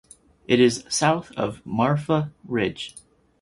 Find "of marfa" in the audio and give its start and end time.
1.33-2.33